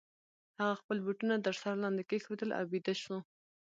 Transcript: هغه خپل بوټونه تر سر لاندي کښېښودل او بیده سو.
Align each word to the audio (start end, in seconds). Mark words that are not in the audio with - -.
هغه 0.59 0.75
خپل 0.81 0.97
بوټونه 1.05 1.35
تر 1.45 1.55
سر 1.61 1.73
لاندي 1.81 2.03
کښېښودل 2.09 2.49
او 2.57 2.63
بیده 2.71 2.93
سو. 3.03 3.17